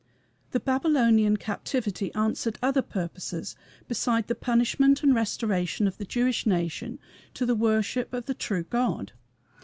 [0.49, 3.55] The Babylonian captivity answered other purposes
[3.87, 6.97] beside the punishment and restoration of the Jewish nation
[7.35, 9.11] to the worship of the true God.